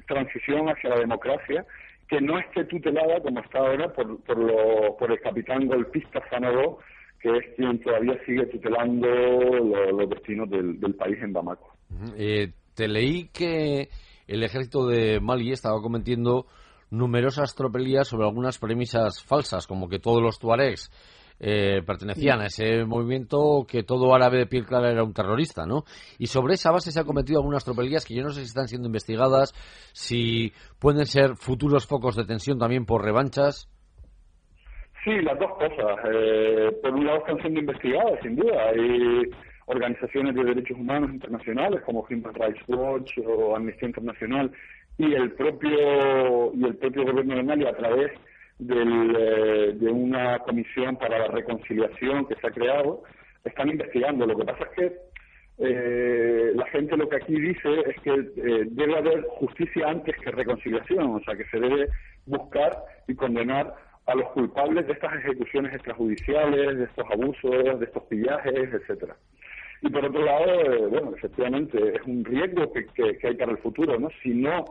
transición 0.06 0.68
hacia 0.68 0.90
la 0.90 0.98
democracia 0.98 1.64
que 2.06 2.20
no 2.20 2.38
esté 2.38 2.64
tutelada 2.64 3.22
como 3.22 3.40
está 3.40 3.60
ahora 3.60 3.88
por, 3.94 4.22
por, 4.24 4.36
lo, 4.36 4.94
por 4.98 5.10
el 5.10 5.20
capitán 5.20 5.66
golpista 5.66 6.20
Sanadó, 6.28 6.80
que 7.18 7.34
es 7.34 7.46
quien 7.56 7.80
todavía 7.80 8.18
sigue 8.26 8.44
tutelando 8.44 9.08
los 9.08 10.10
destinos 10.10 10.50
del, 10.50 10.94
país 10.96 11.16
en 11.22 11.32
Bamako. 11.32 11.72
Te 12.74 12.88
leí 12.88 13.28
que 13.28 13.88
el 14.26 14.42
ejército 14.42 14.86
de 14.86 15.20
Mali 15.20 15.52
estaba 15.52 15.80
cometiendo 15.80 16.46
numerosas 16.90 17.54
tropelías 17.54 18.08
sobre 18.08 18.26
algunas 18.26 18.58
premisas 18.58 19.22
falsas, 19.22 19.66
como 19.66 19.88
que 19.88 19.98
todos 19.98 20.22
los 20.22 20.38
tuaregs 20.38 20.90
eh, 21.42 21.80
pertenecían 21.86 22.40
a 22.40 22.46
ese 22.46 22.84
movimiento, 22.84 23.64
que 23.66 23.82
todo 23.82 24.14
árabe 24.14 24.38
de 24.38 24.46
piel 24.46 24.66
clara 24.66 24.90
era 24.90 25.02
un 25.02 25.14
terrorista, 25.14 25.64
¿no? 25.64 25.84
Y 26.18 26.26
sobre 26.26 26.54
esa 26.54 26.70
base 26.70 26.92
se 26.92 27.00
han 27.00 27.06
cometido 27.06 27.38
algunas 27.38 27.64
tropelías 27.64 28.04
que 28.04 28.14
yo 28.14 28.22
no 28.22 28.28
sé 28.28 28.40
si 28.40 28.46
están 28.46 28.68
siendo 28.68 28.86
investigadas, 28.86 29.54
si 29.92 30.52
pueden 30.78 31.06
ser 31.06 31.36
futuros 31.36 31.86
focos 31.86 32.14
de 32.14 32.24
tensión 32.24 32.58
también 32.58 32.84
por 32.84 33.02
revanchas. 33.02 33.70
Sí, 35.02 35.12
las 35.22 35.38
dos 35.38 35.50
cosas. 35.52 35.96
Eh, 36.12 36.72
por 36.82 36.92
un 36.92 37.06
lado 37.06 37.20
están 37.20 37.38
siendo 37.40 37.60
investigadas, 37.60 38.20
sin 38.22 38.36
duda. 38.36 38.62
Hay 38.68 39.22
organizaciones 39.70 40.34
de 40.34 40.44
derechos 40.44 40.76
humanos 40.76 41.10
internacionales 41.12 41.80
como 41.82 42.06
Human 42.10 42.34
Rights 42.34 42.62
Watch 42.68 43.18
o 43.24 43.56
Amnistía 43.56 43.88
Internacional 43.88 44.50
y 44.98 45.14
el 45.14 45.32
propio 45.32 46.52
y 46.54 46.64
el 46.64 46.76
propio 46.76 47.04
gobierno 47.04 47.36
de 47.36 47.42
Mali 47.42 47.66
a 47.66 47.76
través 47.76 48.10
del, 48.58 49.16
eh, 49.16 49.72
de 49.74 49.90
una 49.90 50.38
comisión 50.40 50.96
para 50.96 51.18
la 51.18 51.28
reconciliación 51.28 52.26
que 52.26 52.34
se 52.36 52.46
ha 52.46 52.50
creado 52.50 53.02
están 53.44 53.68
investigando. 53.70 54.26
Lo 54.26 54.36
que 54.36 54.44
pasa 54.44 54.64
es 54.64 54.70
que 54.76 54.96
eh, 55.62 56.52
la 56.54 56.66
gente 56.66 56.96
lo 56.96 57.08
que 57.08 57.16
aquí 57.16 57.40
dice 57.40 57.68
es 57.86 58.00
que 58.02 58.10
eh, 58.10 58.64
debe 58.70 58.98
haber 58.98 59.22
justicia 59.38 59.88
antes 59.88 60.16
que 60.16 60.30
reconciliación, 60.30 61.16
o 61.16 61.20
sea, 61.20 61.36
que 61.36 61.44
se 61.44 61.60
debe 61.60 61.88
buscar 62.26 62.76
y 63.06 63.14
condenar 63.14 63.74
a 64.06 64.14
los 64.14 64.28
culpables 64.30 64.86
de 64.86 64.92
estas 64.92 65.14
ejecuciones 65.14 65.72
extrajudiciales, 65.74 66.78
de 66.78 66.84
estos 66.84 67.04
abusos, 67.10 67.78
de 67.78 67.84
estos 67.84 68.02
pillajes, 68.04 68.72
etcétera. 68.72 69.16
Y 69.82 69.90
por 69.90 70.04
otro 70.04 70.22
lado, 70.22 70.44
eh, 70.46 70.86
bueno, 70.88 71.12
efectivamente, 71.16 71.96
es 71.96 72.02
un 72.06 72.24
riesgo 72.24 72.72
que, 72.72 72.86
que, 72.86 73.26
hay 73.26 73.34
para 73.34 73.52
el 73.52 73.58
futuro, 73.58 73.98
¿no? 73.98 74.08
Si 74.22 74.30
no 74.30 74.64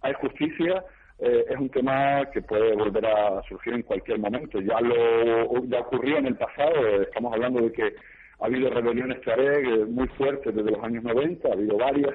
hay 0.00 0.14
justicia, 0.14 0.84
eh, 1.18 1.44
es 1.48 1.56
un 1.56 1.68
tema 1.68 2.24
que 2.32 2.42
puede 2.42 2.74
volver 2.74 3.06
a 3.06 3.42
surgir 3.48 3.74
en 3.74 3.82
cualquier 3.82 4.18
momento. 4.18 4.60
Ya 4.60 4.80
lo 4.80 5.64
ya 5.66 5.80
ocurrió 5.80 6.18
en 6.18 6.26
el 6.26 6.36
pasado, 6.36 7.02
estamos 7.02 7.32
hablando 7.32 7.60
de 7.60 7.72
que 7.72 7.94
ha 8.40 8.46
habido 8.46 8.70
rebeliones 8.70 9.20
Tuareg 9.20 9.66
eh, 9.66 9.84
muy 9.86 10.08
fuertes 10.08 10.54
desde 10.54 10.70
los 10.70 10.82
años 10.82 11.04
90, 11.04 11.48
ha 11.48 11.52
habido 11.52 11.76
varias, 11.76 12.14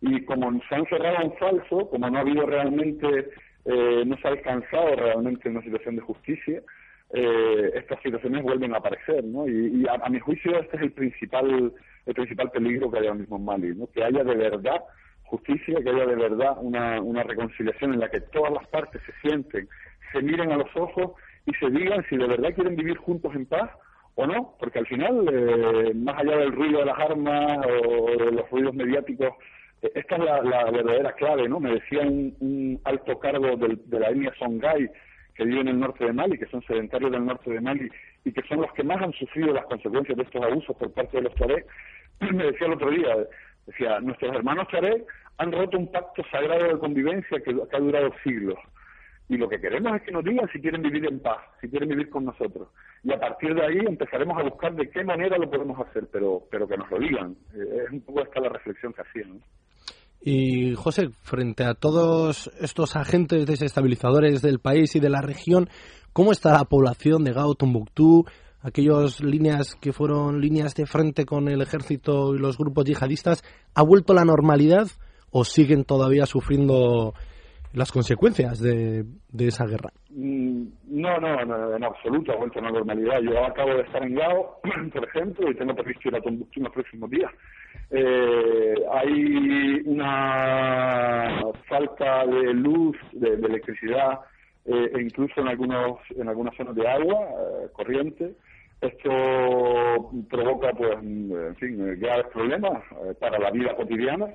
y 0.00 0.24
como 0.24 0.60
se 0.68 0.74
han 0.74 0.86
cerrado 0.86 1.22
en 1.22 1.32
falso, 1.34 1.88
como 1.88 2.10
no 2.10 2.18
ha 2.18 2.22
habido 2.22 2.44
realmente, 2.44 3.30
eh, 3.64 4.02
no 4.04 4.16
se 4.16 4.28
ha 4.28 4.32
alcanzado 4.32 4.96
realmente 4.96 5.48
una 5.48 5.62
situación 5.62 5.96
de 5.96 6.02
justicia, 6.02 6.60
eh, 7.14 7.70
estas 7.74 8.00
situaciones 8.02 8.42
vuelven 8.42 8.74
a 8.74 8.78
aparecer, 8.78 9.22
¿no? 9.24 9.46
Y, 9.46 9.86
a, 9.86 10.08
mi 10.08 10.18
juicio 10.18 10.58
este 10.58 10.76
es 10.76 10.82
el 10.82 10.92
principal 10.92 11.72
el 12.06 12.14
principal 12.14 12.50
peligro 12.50 12.90
que 12.90 12.98
hay 12.98 13.06
ahora 13.06 13.20
mismo 13.20 13.36
en 13.36 13.44
Mali, 13.44 13.74
¿no? 13.74 13.86
Que 13.92 14.02
haya 14.02 14.24
de 14.24 14.34
verdad 14.34 14.82
justicia, 15.24 15.78
que 15.82 15.90
haya 15.90 16.06
de 16.06 16.16
verdad 16.16 16.56
una, 16.60 17.00
una 17.00 17.22
reconciliación 17.22 17.94
en 17.94 18.00
la 18.00 18.10
que 18.10 18.20
todas 18.20 18.52
las 18.52 18.66
partes 18.68 19.00
se 19.06 19.12
sienten, 19.28 19.68
se 20.10 20.22
miren 20.22 20.52
a 20.52 20.56
los 20.56 20.74
ojos 20.74 21.12
y 21.46 21.52
se 21.54 21.70
digan 21.70 22.04
si 22.08 22.16
de 22.16 22.26
verdad 22.26 22.54
quieren 22.54 22.76
vivir 22.76 22.96
juntos 22.96 23.34
en 23.34 23.46
paz 23.46 23.70
o 24.14 24.26
no, 24.26 24.56
porque 24.58 24.78
al 24.78 24.86
final, 24.86 25.26
eh, 25.32 25.92
más 25.94 26.18
allá 26.18 26.36
del 26.36 26.52
ruido 26.52 26.80
de 26.80 26.86
las 26.86 26.98
armas 26.98 27.66
o 27.66 28.10
de 28.24 28.32
los 28.32 28.50
ruidos 28.50 28.74
mediáticos, 28.74 29.34
eh, 29.80 29.90
esta 29.94 30.16
es 30.16 30.24
la, 30.44 30.70
verdadera 30.70 31.12
clave, 31.12 31.48
¿no? 31.48 31.60
Me 31.60 31.72
decía 31.72 32.00
un, 32.02 32.80
alto 32.84 33.18
cargo 33.18 33.56
de 33.56 34.00
la 34.00 34.08
etnia 34.08 34.32
Songhai 34.38 34.90
que 35.34 35.44
vive 35.44 35.60
en 35.60 35.68
el 35.68 35.80
norte 35.80 36.04
de 36.04 36.12
Mali, 36.12 36.38
que 36.38 36.46
son 36.46 36.62
sedentarios 36.62 37.10
del 37.10 37.24
norte 37.24 37.50
de 37.50 37.60
Mali 37.60 37.88
y 38.24 38.32
que 38.32 38.42
son 38.42 38.60
los 38.60 38.72
que 38.72 38.84
más 38.84 39.00
han 39.02 39.12
sufrido 39.12 39.52
las 39.52 39.64
consecuencias 39.66 40.16
de 40.16 40.24
estos 40.24 40.42
abusos 40.42 40.76
por 40.76 40.92
parte 40.92 41.16
de 41.16 41.22
los 41.24 41.34
Tuareg, 41.34 41.66
me 42.20 42.44
decía 42.44 42.66
el 42.66 42.74
otro 42.74 42.90
día, 42.90 43.16
decía, 43.66 44.00
nuestros 44.00 44.34
hermanos 44.34 44.68
Tuareg 44.68 45.04
han 45.38 45.52
roto 45.52 45.78
un 45.78 45.90
pacto 45.90 46.22
sagrado 46.30 46.64
de 46.64 46.78
convivencia 46.78 47.40
que, 47.40 47.50
ha 47.50 47.78
durado 47.78 48.12
siglos. 48.22 48.58
Y 49.28 49.38
lo 49.38 49.48
que 49.48 49.60
queremos 49.60 49.94
es 49.96 50.02
que 50.02 50.12
nos 50.12 50.24
digan 50.24 50.48
si 50.52 50.60
quieren 50.60 50.82
vivir 50.82 51.06
en 51.06 51.20
paz, 51.20 51.38
si 51.60 51.68
quieren 51.68 51.88
vivir 51.88 52.10
con 52.10 52.24
nosotros. 52.24 52.68
Y 53.02 53.12
a 53.12 53.18
partir 53.18 53.54
de 53.54 53.64
ahí 53.64 53.78
empezaremos 53.78 54.38
a 54.38 54.42
buscar 54.42 54.74
de 54.74 54.90
qué 54.90 55.02
manera 55.04 55.38
lo 55.38 55.48
podemos 55.48 55.80
hacer, 55.80 56.06
pero, 56.12 56.42
pero 56.50 56.68
que 56.68 56.76
nos 56.76 56.90
lo 56.90 56.98
digan. 56.98 57.36
Eh, 57.54 57.84
es 57.86 57.90
un 57.90 58.02
poco 58.02 58.22
esta 58.22 58.40
la 58.40 58.50
reflexión 58.50 58.92
que 58.92 59.00
hacía. 59.00 59.24
Y 60.24 60.74
José, 60.74 61.10
frente 61.22 61.64
a 61.64 61.74
todos 61.74 62.50
estos 62.60 62.96
agentes 62.96 63.46
desestabilizadores 63.46 64.40
del 64.40 64.60
país 64.60 64.94
y 64.94 65.00
de 65.00 65.10
la 65.10 65.20
región, 65.20 65.68
¿cómo 66.12 66.32
está 66.32 66.52
la 66.52 66.64
población 66.64 67.24
de 67.24 67.32
Gao, 67.32 67.54
Tombuctú, 67.54 68.24
aquellas 68.60 69.20
líneas 69.20 69.74
que 69.80 69.92
fueron 69.92 70.40
líneas 70.40 70.74
de 70.74 70.86
frente 70.86 71.26
con 71.26 71.48
el 71.48 71.60
ejército 71.60 72.34
y 72.34 72.38
los 72.38 72.56
grupos 72.56 72.84
yihadistas? 72.84 73.42
¿Ha 73.74 73.82
vuelto 73.82 74.14
la 74.14 74.24
normalidad? 74.24 74.88
o 75.32 75.44
siguen 75.44 75.84
todavía 75.84 76.26
sufriendo 76.26 77.14
las 77.74 77.90
consecuencias 77.90 78.60
de, 78.60 79.04
de 79.30 79.46
esa 79.46 79.66
guerra? 79.66 79.90
Mm, 80.10 80.64
no, 80.88 81.18
no, 81.18 81.44
no, 81.44 81.76
en 81.76 81.84
absoluto 81.84 82.32
ha 82.32 82.36
vuelto 82.36 82.58
a 82.58 82.62
la 82.62 82.70
normalidad. 82.70 83.20
Yo 83.20 83.44
acabo 83.44 83.74
de 83.74 83.82
estar 83.82 84.02
en 84.02 84.14
Gao, 84.14 84.60
por 84.92 85.04
ejemplo, 85.04 85.50
y 85.50 85.54
tengo 85.54 85.74
previsto 85.74 86.08
ir 86.08 86.16
a 86.16 86.20
Tombuctú 86.20 86.60
en 86.60 86.64
los 86.64 86.72
próximos 86.72 87.10
días. 87.10 87.30
Eh, 87.90 88.74
hay 88.92 89.82
una 89.86 91.40
falta 91.68 92.26
de 92.26 92.54
luz, 92.54 92.96
de, 93.12 93.34
electricidad, 93.34 94.20
eh, 94.64 94.90
e 94.94 95.02
incluso 95.02 95.40
en 95.40 95.48
algunos 95.48 95.98
en 96.16 96.28
algunas 96.28 96.54
zonas 96.56 96.74
de 96.74 96.86
agua 96.86 97.26
eh, 97.26 97.68
corriente. 97.72 98.34
Esto 98.80 100.10
provoca, 100.28 100.72
pues, 100.72 100.92
en 101.00 101.54
fin, 101.60 102.00
graves 102.00 102.26
problemas 102.32 102.82
eh, 103.04 103.14
para 103.18 103.38
la 103.38 103.52
vida 103.52 103.76
cotidiana 103.76 104.26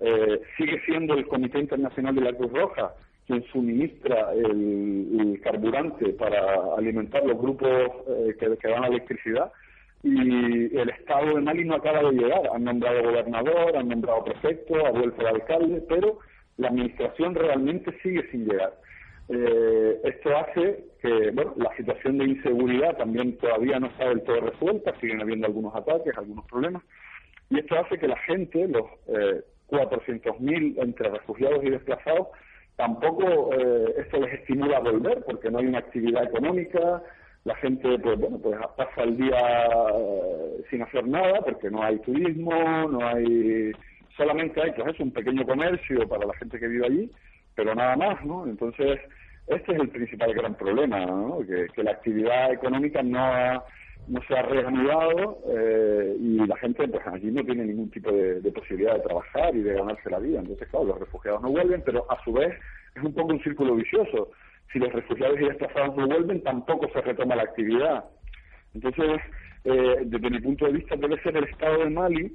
eh, 0.00 0.40
sigue 0.56 0.80
siendo 0.84 1.14
el 1.14 1.26
Comité 1.26 1.58
Internacional 1.58 2.14
de 2.14 2.20
la 2.20 2.32
Cruz 2.32 2.52
Roja 2.52 2.94
quien 3.26 3.42
suministra 3.46 4.32
el, 4.32 5.40
carburante 5.42 6.12
para 6.12 6.76
alimentar 6.76 7.24
los 7.24 7.38
grupos 7.38 7.70
eh, 8.08 8.36
que, 8.38 8.68
dan 8.68 8.84
electricidad 8.84 9.52
y 10.02 10.76
el 10.76 10.88
Estado 10.90 11.34
de 11.34 11.40
Mali 11.40 11.64
no 11.64 11.74
acaba 11.74 12.02
de 12.10 12.12
llegar. 12.12 12.42
Han 12.54 12.64
nombrado 12.64 13.02
gobernador, 13.02 13.76
han 13.76 13.88
nombrado 13.88 14.24
prefecto, 14.24 14.86
ha 14.86 14.90
vuelto 14.90 15.20
el 15.20 15.26
alcalde, 15.26 15.82
pero 15.88 16.18
la 16.58 16.68
administración 16.68 17.34
realmente 17.34 17.92
sigue 18.02 18.28
sin 18.30 18.46
llegar. 18.48 18.74
Eh, 19.28 20.00
esto 20.04 20.36
hace 20.36 20.84
que 21.02 21.30
bueno, 21.32 21.54
la 21.56 21.74
situación 21.76 22.18
de 22.18 22.26
inseguridad 22.26 22.96
también 22.96 23.36
todavía 23.38 23.80
no 23.80 23.88
está 23.88 24.08
del 24.08 24.22
todo 24.22 24.40
resuelta, 24.40 24.94
siguen 25.00 25.20
habiendo 25.20 25.48
algunos 25.48 25.74
ataques, 25.74 26.16
algunos 26.16 26.44
problemas, 26.46 26.82
y 27.50 27.58
esto 27.58 27.76
hace 27.78 27.98
que 27.98 28.06
la 28.06 28.18
gente, 28.18 28.68
los 28.68 28.86
eh, 29.08 29.42
400.000 29.68 30.82
entre 30.82 31.10
refugiados 31.10 31.64
y 31.64 31.70
desplazados, 31.70 32.28
tampoco 32.76 33.52
eh, 33.54 33.94
esto 33.98 34.20
les 34.20 34.34
estimula 34.34 34.76
a 34.76 34.80
volver 34.80 35.24
porque 35.24 35.50
no 35.50 35.58
hay 35.58 35.66
una 35.66 35.78
actividad 35.78 36.24
económica, 36.24 37.02
la 37.44 37.54
gente 37.56 37.98
pues 37.98 38.18
bueno 38.18 38.38
pues 38.38 38.58
pasa 38.76 39.02
el 39.02 39.16
día 39.16 39.66
eh, 39.94 40.64
sin 40.70 40.82
hacer 40.82 41.06
nada 41.06 41.40
porque 41.42 41.70
no 41.70 41.82
hay 41.82 41.98
turismo, 42.00 42.52
no 42.88 43.06
hay 43.06 43.72
solamente 44.16 44.60
hay 44.60 44.72
pues 44.72 44.94
es 44.94 45.00
un 45.00 45.12
pequeño 45.12 45.46
comercio 45.46 46.08
para 46.08 46.26
la 46.26 46.34
gente 46.34 46.58
que 46.58 46.68
vive 46.68 46.86
allí, 46.86 47.10
pero 47.54 47.74
nada 47.74 47.96
más, 47.96 48.24
¿no? 48.24 48.46
Entonces 48.46 49.00
este 49.46 49.72
es 49.72 49.80
el 49.80 49.88
principal 49.88 50.34
gran 50.34 50.54
problema, 50.56 51.06
¿no? 51.06 51.38
Que, 51.46 51.66
que 51.74 51.82
la 51.82 51.92
actividad 51.92 52.52
económica 52.52 53.02
no 53.02 53.20
ha 53.20 53.64
no 54.08 54.20
se 54.22 54.36
ha 54.36 54.42
reanudado 54.42 55.38
eh, 55.48 56.16
y 56.20 56.46
la 56.46 56.56
gente 56.58 56.86
pues 56.88 57.06
allí 57.06 57.30
no 57.30 57.44
tiene 57.44 57.64
ningún 57.64 57.90
tipo 57.90 58.10
de, 58.12 58.40
posibilidad 58.52 58.94
de 58.94 59.00
trabajar 59.00 59.54
y 59.54 59.62
de 59.62 59.74
ganarse 59.74 60.10
la 60.10 60.18
vida. 60.18 60.40
Entonces, 60.40 60.68
claro, 60.68 60.86
los 60.86 61.00
refugiados 61.00 61.42
no 61.42 61.50
vuelven, 61.50 61.82
pero 61.84 62.10
a 62.10 62.22
su 62.22 62.32
vez 62.32 62.54
es 62.94 63.02
un 63.02 63.12
poco 63.12 63.32
un 63.32 63.42
círculo 63.42 63.74
vicioso. 63.74 64.30
Si 64.72 64.78
los 64.78 64.92
refugiados 64.92 65.40
y 65.40 65.44
desplazados 65.44 65.96
no 65.96 66.06
vuelven, 66.06 66.42
tampoco 66.42 66.88
se 66.92 67.00
retoma 67.00 67.36
la 67.36 67.42
actividad. 67.42 68.04
Entonces, 68.74 69.20
eh, 69.64 69.96
desde 70.04 70.30
mi 70.30 70.40
punto 70.40 70.66
de 70.66 70.72
vista, 70.72 70.96
debe 70.96 71.20
ser 71.22 71.36
el 71.36 71.44
Estado 71.44 71.78
de 71.78 71.90
Mali, 71.90 72.34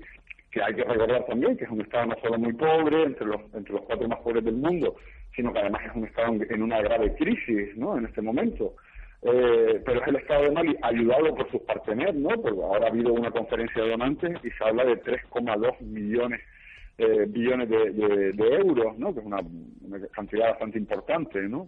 que 0.52 0.62
hay 0.62 0.74
que 0.74 0.84
recordar 0.84 1.26
también 1.26 1.56
que 1.56 1.64
es 1.64 1.70
un 1.70 1.82
Estado 1.82 2.08
no 2.08 2.16
solo 2.22 2.38
muy 2.38 2.54
pobre, 2.54 3.04
entre 3.04 3.26
los, 3.26 3.42
entre 3.54 3.74
los 3.74 3.84
cuatro 3.84 4.08
más 4.08 4.20
pobres 4.20 4.44
del 4.44 4.56
mundo, 4.56 4.96
sino 5.34 5.54
que 5.54 5.60
además 5.60 5.84
es 5.86 5.96
un 5.96 6.06
Estado 6.06 6.34
en 6.50 6.62
una 6.62 6.82
grave 6.82 7.16
crisis 7.16 7.78
¿no? 7.78 7.98
en 7.98 8.06
este 8.06 8.22
momento. 8.22 8.76
Eh, 9.24 9.82
pero 9.86 10.02
es 10.02 10.08
el 10.08 10.16
Estado 10.16 10.44
de 10.44 10.52
Mali 10.52 10.76
ayudado 10.82 11.36
por 11.36 11.50
sus 11.52 11.62
parteneros, 11.62 12.16
¿no? 12.16 12.30
Porque 12.30 12.62
ahora 12.62 12.88
ha 12.88 12.90
habido 12.90 13.14
una 13.14 13.30
conferencia 13.30 13.84
de 13.84 13.92
donantes 13.92 14.32
y 14.44 14.50
se 14.50 14.64
habla 14.64 14.84
de 14.84 15.02
3,2 15.02 15.80
millones 15.82 16.42
eh, 16.98 17.26
billones 17.28 17.68
de, 17.68 18.58
euros, 18.60 18.98
¿no? 19.00 19.14
Que 19.14 19.22
es 19.22 19.26
una, 19.26 19.40
cantidad 20.12 20.52
bastante 20.52 20.78
importante, 20.78 21.42
¿no? 21.50 21.68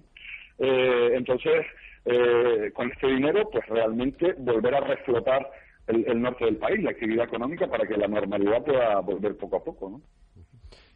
Eh, 0.60 1.12
entonces, 1.13 1.65
eh, 2.05 2.72
con 2.74 2.91
este 2.91 3.07
dinero, 3.07 3.50
pues 3.51 3.65
realmente 3.67 4.33
volver 4.38 4.75
a 4.75 4.81
reflotar 4.81 5.50
el, 5.88 6.05
el, 6.07 6.22
norte 6.22 6.45
del 6.45 6.57
país, 6.57 6.83
la 6.83 6.91
actividad 6.91 7.25
económica, 7.25 7.67
para 7.67 7.88
que 7.88 7.98
la 7.98 8.07
normalidad 8.07 8.63
pueda 8.63 9.00
volver 9.00 9.36
poco 9.36 9.57
a 9.57 9.63
poco, 9.63 9.89
¿no? 9.89 10.01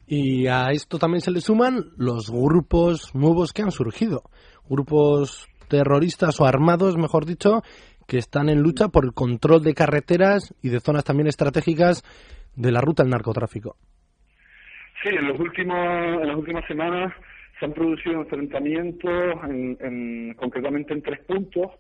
Y 0.05 0.47
a 0.47 0.67
esto 0.71 0.99
también 0.99 1.21
se 1.21 1.31
le 1.31 1.41
suman 1.41 1.85
los 1.97 2.29
grupos 2.29 3.13
nuevos 3.15 3.53
que 3.53 3.63
han 3.63 3.71
surgido, 3.71 4.21
grupos 4.69 5.47
terroristas 5.67 6.39
o 6.39 6.45
armados, 6.45 6.97
mejor 6.97 7.25
dicho, 7.25 7.61
que 8.07 8.17
están 8.17 8.49
en 8.49 8.61
lucha 8.61 8.87
por 8.87 9.05
el 9.05 9.13
control 9.13 9.63
de 9.63 9.73
carreteras 9.73 10.55
y 10.61 10.69
de 10.69 10.79
zonas 10.79 11.03
también 11.03 11.27
estratégicas 11.27 12.03
de 12.55 12.71
la 12.71 12.81
ruta 12.81 13.03
del 13.03 13.11
narcotráfico. 13.11 13.75
Sí, 15.03 15.09
en 15.09 15.27
los 15.27 15.39
últimos 15.39 15.77
en 15.77 16.27
las 16.27 16.37
últimas 16.37 16.65
semanas 16.65 17.13
se 17.59 17.65
han 17.65 17.73
producido 17.73 18.21
enfrentamientos, 18.21 19.13
en, 19.49 20.33
concretamente 20.35 20.93
en 20.93 21.01
tres 21.01 21.19
puntos, 21.21 21.71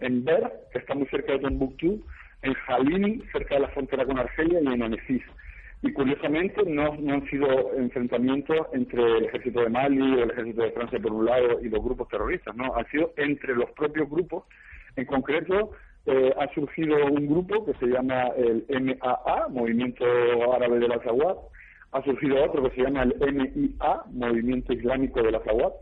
en 0.00 0.24
Ber, 0.24 0.50
que 0.72 0.78
está 0.78 0.94
muy 0.94 1.06
cerca 1.06 1.32
de 1.32 1.40
Tombuctú, 1.40 2.04
en 2.42 2.54
Jalini, 2.54 3.22
cerca 3.32 3.56
de 3.56 3.62
la 3.62 3.68
frontera 3.68 4.04
con 4.04 4.18
Argelia, 4.18 4.60
y 4.60 4.66
en 4.66 4.82
Anefis 4.82 5.22
y 5.84 5.92
curiosamente 5.92 6.62
no, 6.64 6.96
no, 6.96 7.12
han 7.12 7.28
sido 7.28 7.74
enfrentamientos 7.74 8.68
entre 8.72 9.02
el 9.18 9.24
ejército 9.26 9.60
de 9.60 9.68
Mali 9.68 10.00
o 10.14 10.22
el 10.22 10.30
ejército 10.30 10.62
de 10.62 10.70
Francia 10.70 10.98
por 10.98 11.12
un 11.12 11.26
lado 11.26 11.60
y 11.60 11.68
los 11.68 11.84
grupos 11.84 12.08
terroristas, 12.08 12.56
no, 12.56 12.74
han 12.74 12.86
sido 12.90 13.12
entre 13.18 13.54
los 13.54 13.70
propios 13.72 14.08
grupos. 14.08 14.44
En 14.96 15.04
concreto, 15.04 15.72
eh, 16.06 16.32
ha 16.40 16.48
surgido 16.54 16.96
un 17.04 17.26
grupo 17.26 17.66
que 17.66 17.74
se 17.74 17.86
llama 17.86 18.28
el 18.28 18.64
MAA, 18.70 19.48
Movimiento 19.50 20.06
Árabe 20.54 20.78
de 20.78 20.88
la 20.88 20.94
Azawad, 20.94 21.36
ha 21.92 22.02
surgido 22.02 22.42
otro 22.42 22.62
que 22.62 22.76
se 22.76 22.82
llama 22.82 23.02
el 23.02 23.34
MIA, 23.34 24.04
Movimiento 24.10 24.72
Islámico 24.72 25.22
de 25.22 25.32
la 25.32 25.38
Azawad, 25.38 25.72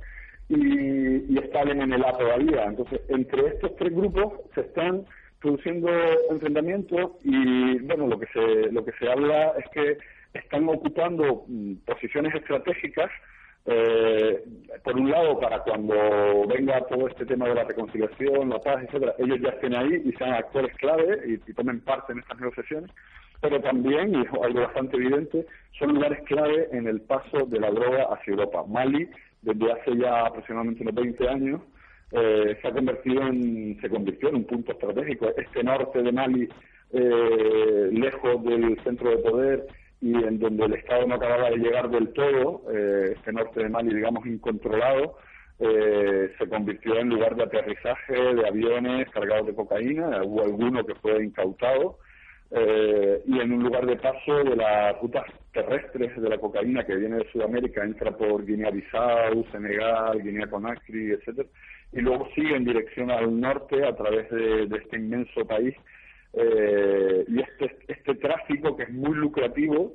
y, 0.49 1.33
y 1.33 1.39
está 1.39 1.61
el 1.63 1.77
MNLA 1.77 2.13
todavía. 2.19 2.65
Entonces, 2.65 3.01
entre 3.09 3.47
estos 3.47 3.77
tres 3.77 3.95
grupos 3.95 4.33
se 4.57 4.63
están 4.63 5.05
produciendo 5.43 5.89
enfrentamientos 6.31 7.13
y 7.25 7.79
bueno 7.81 8.07
lo 8.07 8.19
que 8.19 8.27
se 8.29 8.73
lo 8.73 8.85
que 8.85 8.93
se 8.93 9.11
habla 9.11 9.53
es 9.59 9.69
que 9.71 9.99
están 10.33 10.69
ocupando 10.69 11.45
mm, 11.49 11.75
posiciones 11.85 12.35
estratégicas 12.35 13.11
eh, 13.65 14.43
por 14.83 14.97
un 14.97 15.11
lado, 15.11 15.39
para 15.39 15.61
cuando 15.61 15.95
venga 16.49 16.85
todo 16.89 17.07
este 17.07 17.25
tema 17.25 17.49
de 17.49 17.55
la 17.55 17.65
reconciliación, 17.65 18.49
la 18.49 18.59
paz, 18.59 18.83
etcétera, 18.83 19.15
ellos 19.19 19.39
ya 19.41 19.51
estén 19.51 19.75
ahí 19.75 20.03
y 20.05 20.13
sean 20.13 20.33
actores 20.33 20.75
clave 20.77 21.21
y, 21.27 21.53
tomen 21.53 21.81
parte 21.81 22.13
en 22.13 22.19
estas 22.19 22.41
negociaciones, 22.41 22.91
pero 23.41 23.61
también, 23.61 24.15
y 24.15 24.23
es 24.23 24.29
algo 24.43 24.63
bastante 24.63 24.97
evidente, 24.97 25.47
son 25.79 25.95
lugares 25.95 26.23
clave 26.25 26.69
en 26.73 26.89
el 26.89 27.03
paso 27.03 27.47
de 27.47 27.61
la 27.61 27.71
droga 27.71 28.09
hacia 28.13 28.33
Europa. 28.33 28.65
Mali, 28.67 29.09
desde 29.43 29.73
hace 29.73 29.97
ya 29.97 30.27
aproximadamente 30.27 30.83
unos 30.83 30.95
20 30.95 31.29
años, 31.29 31.61
eh, 32.13 32.59
se 32.61 32.69
ha 32.69 32.73
convertido 32.73 33.23
en, 33.23 33.79
se 33.81 33.89
convirtió 33.89 34.29
en 34.29 34.37
un 34.37 34.45
punto 34.45 34.73
estratégico. 34.73 35.31
Este 35.37 35.63
norte 35.63 36.03
de 36.03 36.13
Mali, 36.13 36.49
eh, 36.93 37.89
lejos 37.91 38.45
del 38.45 38.79
centro 38.83 39.11
de 39.11 39.19
poder, 39.19 39.67
y 40.01 40.15
en 40.15 40.39
donde 40.39 40.65
el 40.65 40.75
Estado 40.75 41.07
no 41.07 41.15
acababa 41.15 41.49
de 41.51 41.59
llegar 41.59 41.89
del 41.89 42.13
todo, 42.13 42.63
eh, 42.73 43.15
este 43.17 43.33
norte 43.33 43.63
de 43.63 43.69
Mali, 43.69 43.95
digamos, 43.95 44.27
incontrolado, 44.27 45.17
eh, 45.61 46.33
se 46.39 46.49
convirtió 46.49 46.99
en 46.99 47.09
lugar 47.09 47.37
de 47.37 47.45
aterrizaje 47.45 48.35
de 48.35 48.47
aviones 48.47 49.09
cargados 49.11 49.47
de 49.47 49.55
cocaína, 49.55 50.23
hubo 50.25 50.43
alguno 50.43 50.85
que 50.85 50.97
fue 50.97 51.25
incautado, 51.25 51.99
eh, 52.51 53.23
y 53.27 53.39
en 53.39 53.53
un 53.53 53.63
lugar 53.63 53.87
de 53.87 53.97
paso 53.97 54.43
de 54.43 54.57
las 54.57 55.01
rutas 55.01 55.25
terrestres 55.53 56.21
de 56.21 56.29
la 56.29 56.39
cocaína 56.39 56.85
que 56.85 56.97
viene 56.97 57.19
de 57.19 57.31
Sudamérica, 57.31 57.85
entra 57.85 58.11
por 58.11 58.45
Guinea-Bissau, 58.45 59.45
Senegal, 59.53 60.21
Guinea-Conakry, 60.21 61.13
etcétera, 61.13 61.49
y 61.93 62.01
luego 62.01 62.29
sigue 62.35 62.57
en 62.57 62.65
dirección 62.65 63.11
al 63.11 63.39
norte 63.41 63.85
a 63.85 63.95
través 63.95 64.31
de 64.31 64.77
este 64.77 64.97
inmenso 64.97 65.45
país 65.47 65.75
eh, 66.35 67.25
y 67.29 67.41
este, 67.41 67.77
este 67.89 68.15
tráfico 68.15 68.77
que 68.77 68.85
es 68.85 68.91
muy 68.91 69.15
lucrativo, 69.15 69.95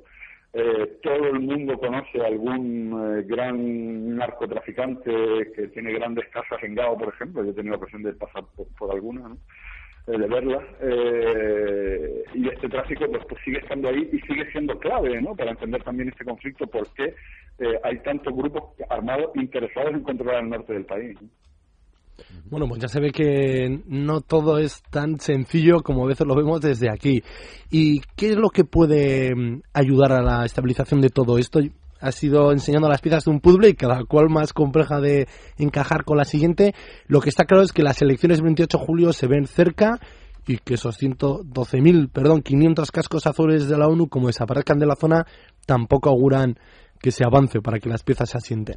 eh, 0.52 0.98
todo 1.02 1.26
el 1.26 1.40
mundo 1.40 1.78
conoce 1.78 2.20
algún 2.24 3.18
eh, 3.18 3.24
gran 3.26 4.16
narcotraficante 4.16 5.10
que 5.54 5.68
tiene 5.68 5.92
grandes 5.92 6.28
casas 6.28 6.62
en 6.62 6.74
Gao, 6.74 6.96
por 6.96 7.12
ejemplo, 7.12 7.44
yo 7.44 7.50
he 7.50 7.54
tenido 7.54 7.72
la 7.72 7.78
ocasión 7.78 8.02
de 8.02 8.12
pasar 8.12 8.44
por, 8.78 8.90
alguna, 8.92 9.36
de 10.06 10.16
verlas, 10.16 10.64
y 12.34 12.48
este 12.48 12.68
tráfico 12.70 13.06
pues, 13.10 13.22
pues, 13.28 13.42
sigue 13.44 13.58
estando 13.58 13.88
ahí 13.88 14.08
y 14.10 14.18
sigue 14.20 14.50
siendo 14.52 14.78
clave 14.78 15.20
¿no? 15.20 15.36
para 15.36 15.50
entender 15.50 15.82
también 15.82 16.08
este 16.08 16.24
conflicto, 16.24 16.66
porque 16.66 17.14
hay 17.82 17.98
tantos 17.98 18.34
grupos 18.34 18.72
armados 18.88 19.32
interesados 19.34 19.92
en 19.92 20.02
controlar 20.02 20.44
el 20.44 20.48
norte 20.48 20.72
del 20.72 20.86
país. 20.86 21.18
Bueno, 22.50 22.66
pues 22.68 22.80
ya 22.80 22.88
se 22.88 23.00
ve 23.00 23.10
que 23.10 23.82
no 23.86 24.20
todo 24.20 24.58
es 24.58 24.82
tan 24.90 25.20
sencillo 25.20 25.82
como 25.82 26.04
a 26.04 26.08
veces 26.08 26.26
lo 26.26 26.34
vemos 26.34 26.60
desde 26.60 26.90
aquí. 26.90 27.22
¿Y 27.70 28.00
qué 28.16 28.30
es 28.30 28.36
lo 28.36 28.48
que 28.50 28.64
puede 28.64 29.34
mm, 29.34 29.62
ayudar 29.74 30.12
a 30.12 30.22
la 30.22 30.44
estabilización 30.44 31.00
de 31.00 31.10
todo 31.10 31.38
esto? 31.38 31.60
Ha 32.00 32.12
sido 32.12 32.52
enseñando 32.52 32.88
las 32.88 33.00
piezas 33.00 33.24
de 33.24 33.32
un 33.32 33.40
puzzle 33.40 33.70
y 33.70 33.74
cada 33.74 34.04
cual 34.04 34.30
más 34.30 34.52
compleja 34.52 35.00
de 35.00 35.26
encajar 35.58 36.04
con 36.04 36.16
la 36.16 36.24
siguiente. 36.24 36.74
Lo 37.06 37.20
que 37.20 37.28
está 37.28 37.44
claro 37.44 37.62
es 37.64 37.72
que 37.72 37.82
las 37.82 38.00
elecciones 38.00 38.38
del 38.38 38.44
28 38.44 38.78
de 38.78 38.84
julio 38.84 39.12
se 39.12 39.26
ven 39.26 39.46
cerca 39.46 39.98
y 40.46 40.58
que 40.58 40.74
esos 40.74 40.98
112.000, 41.00 42.10
perdón, 42.10 42.42
500 42.42 42.90
cascos 42.90 43.26
azules 43.26 43.68
de 43.68 43.76
la 43.76 43.86
ONU, 43.86 44.08
como 44.08 44.28
desaparezcan 44.28 44.78
de 44.78 44.86
la 44.86 44.96
zona, 44.96 45.26
tampoco 45.66 46.08
auguran 46.08 46.58
que 47.00 47.10
se 47.10 47.24
avance 47.24 47.60
para 47.60 47.78
que 47.78 47.90
las 47.90 48.02
piezas 48.02 48.30
se 48.30 48.38
asienten. 48.38 48.76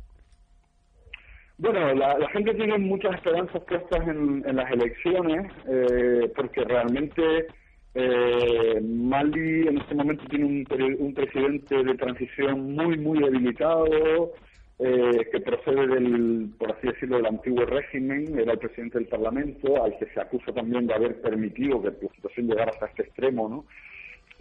Bueno, 1.61 1.93
la, 1.93 2.27
gente 2.29 2.55
tiene 2.55 2.75
muchas 2.79 3.13
esperanzas 3.13 3.61
puestas 3.65 4.07
en, 4.07 4.41
las 4.55 4.71
elecciones 4.71 5.45
eh, 5.69 6.31
porque 6.35 6.63
realmente 6.63 7.45
eh, 7.93 8.81
Mali 8.81 9.67
en 9.67 9.77
este 9.77 9.93
momento 9.93 10.23
tiene 10.27 10.65
un, 10.95 11.13
presidente 11.13 11.83
de 11.83 11.93
transición 11.93 12.73
muy, 12.73 12.97
muy 12.97 13.19
debilitado, 13.19 14.31
eh, 14.79 15.29
que 15.31 15.39
procede 15.41 15.85
del, 15.85 16.49
por 16.57 16.71
así 16.71 16.87
decirlo, 16.87 17.17
del 17.17 17.27
antiguo 17.27 17.63
régimen, 17.67 18.39
era 18.39 18.53
el 18.53 18.57
presidente 18.57 18.97
del 18.97 19.07
Parlamento, 19.07 19.83
al 19.83 19.95
que 19.99 20.07
se 20.07 20.19
acusa 20.19 20.51
también 20.51 20.87
de 20.87 20.95
haber 20.95 21.21
permitido 21.21 21.79
que 21.79 21.91
la 21.91 22.15
situación 22.15 22.47
llegara 22.47 22.71
hasta 22.71 22.87
este 22.87 23.03
extremo, 23.03 23.47
¿no? 23.47 23.65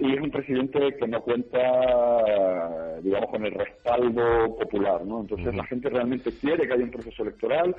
Y 0.00 0.14
es 0.14 0.20
un 0.20 0.30
presidente 0.30 0.96
que 0.98 1.06
no 1.06 1.20
cuenta, 1.20 1.60
digamos, 3.02 3.30
con 3.30 3.44
el 3.44 3.52
respaldo 3.52 4.56
popular, 4.58 5.04
¿no? 5.04 5.20
Entonces 5.20 5.54
la 5.54 5.64
gente 5.66 5.90
realmente 5.90 6.32
quiere 6.40 6.66
que 6.66 6.72
haya 6.72 6.84
un 6.84 6.90
proceso 6.90 7.22
electoral, 7.22 7.76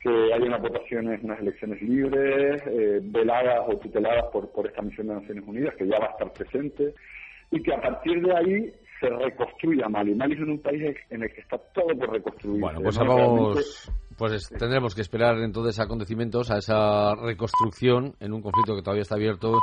que 0.00 0.08
haya 0.32 0.46
unas 0.46 0.62
votaciones, 0.62 1.22
unas 1.22 1.40
elecciones 1.40 1.82
libres, 1.82 2.62
eh, 2.66 3.00
veladas 3.02 3.64
o 3.68 3.76
tuteladas 3.76 4.24
por, 4.32 4.50
por 4.50 4.66
esta 4.66 4.80
misión 4.80 5.08
de 5.08 5.14
Naciones 5.14 5.44
Unidas, 5.46 5.74
que 5.76 5.86
ya 5.86 5.98
va 5.98 6.06
a 6.06 6.10
estar 6.12 6.32
presente, 6.32 6.94
y 7.50 7.62
que 7.62 7.74
a 7.74 7.80
partir 7.80 8.22
de 8.22 8.34
ahí 8.34 8.72
se 8.98 9.10
reconstruya 9.10 9.88
Mali. 9.88 10.14
Mali 10.14 10.34
es 10.34 10.40
un 10.40 10.60
país 10.60 10.96
en 11.10 11.22
el 11.22 11.32
que 11.32 11.42
está 11.42 11.58
todo 11.74 11.88
por 11.98 12.10
reconstruir. 12.10 12.60
Bueno, 12.60 12.80
pues 12.80 12.98
vamos, 12.98 13.92
pues 14.16 14.48
tendremos 14.58 14.94
que 14.94 15.02
esperar 15.02 15.36
entonces 15.38 15.78
acontecimientos, 15.78 16.50
a 16.50 16.58
esa 16.58 17.14
reconstrucción 17.14 18.14
en 18.20 18.32
un 18.32 18.40
conflicto 18.40 18.74
que 18.74 18.82
todavía 18.82 19.02
está 19.02 19.16
abierto 19.16 19.58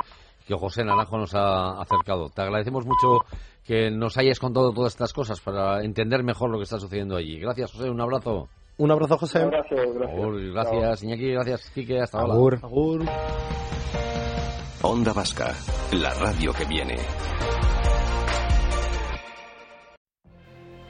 que 0.45 0.55
José 0.55 0.83
Naranjo 0.83 1.17
nos 1.17 1.33
ha 1.33 1.81
acercado. 1.81 2.29
Te 2.29 2.41
agradecemos 2.41 2.85
mucho 2.85 3.25
que 3.63 3.89
nos 3.89 4.17
hayas 4.17 4.39
contado 4.39 4.71
todas 4.71 4.93
estas 4.93 5.11
cosas 5.11 5.39
para 5.39 5.83
entender 5.83 6.23
mejor 6.23 6.51
lo 6.51 6.57
que 6.57 6.63
está 6.63 6.79
sucediendo 6.79 7.15
allí. 7.15 7.39
Gracias, 7.39 7.71
José. 7.71 7.89
Un 7.89 8.01
abrazo. 8.01 8.47
Un 8.77 8.91
abrazo, 8.91 9.17
José. 9.17 9.39
Un 9.39 9.53
abrazo, 9.53 9.75
gracias. 9.75 10.53
gracias, 10.53 11.03
Iñaki. 11.03 11.31
Gracias, 11.31 11.69
Quique. 11.71 11.99
Hasta 12.01 12.19
ahora. 12.19 12.59
Agur. 12.61 13.05
Onda 14.81 15.13
Vasca, 15.13 15.55
la 15.93 16.13
radio 16.13 16.53
que 16.53 16.65
viene. 16.65 16.97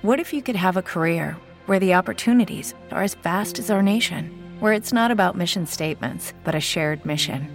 What 0.01 0.19
if 0.19 0.33
you 0.33 0.41
could 0.41 0.57
have 0.57 0.75
a 0.77 0.81
career 0.81 1.37
where 1.65 1.79
the 1.79 1.93
opportunities 1.93 2.75
are 2.91 3.03
as 3.03 3.15
vast 3.15 3.57
as 3.57 3.71
our 3.71 3.81
nation, 3.81 4.29
where 4.59 4.73
it's 4.73 4.91
not 4.91 5.11
about 5.11 5.35
mission 5.35 5.65
statements, 5.65 6.33
but 6.43 6.55
a 6.55 6.59
shared 6.59 7.05
mission? 7.05 7.54